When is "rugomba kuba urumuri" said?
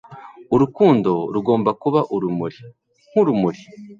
1.33-2.59